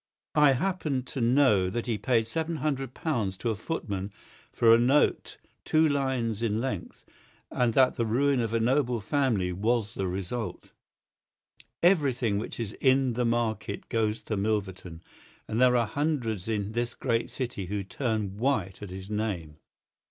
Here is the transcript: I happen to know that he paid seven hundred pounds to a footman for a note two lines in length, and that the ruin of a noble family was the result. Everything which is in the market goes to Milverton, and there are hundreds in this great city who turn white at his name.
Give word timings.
I 0.33 0.53
happen 0.53 1.03
to 1.03 1.21
know 1.21 1.69
that 1.69 1.85
he 1.85 1.99
paid 1.99 2.25
seven 2.25 2.55
hundred 2.55 2.95
pounds 2.95 3.37
to 3.37 3.51
a 3.51 3.55
footman 3.55 4.11
for 4.51 4.73
a 4.73 4.79
note 4.79 5.37
two 5.63 5.87
lines 5.87 6.41
in 6.41 6.59
length, 6.59 7.05
and 7.51 7.75
that 7.75 7.97
the 7.97 8.05
ruin 8.07 8.39
of 8.39 8.51
a 8.51 8.59
noble 8.59 8.99
family 8.99 9.53
was 9.53 9.93
the 9.93 10.07
result. 10.07 10.71
Everything 11.83 12.39
which 12.39 12.59
is 12.59 12.73
in 12.81 13.13
the 13.13 13.25
market 13.25 13.89
goes 13.89 14.23
to 14.23 14.35
Milverton, 14.35 15.03
and 15.47 15.61
there 15.61 15.77
are 15.77 15.85
hundreds 15.85 16.47
in 16.47 16.71
this 16.71 16.95
great 16.95 17.29
city 17.29 17.67
who 17.67 17.83
turn 17.83 18.37
white 18.39 18.81
at 18.81 18.89
his 18.89 19.07
name. 19.07 19.57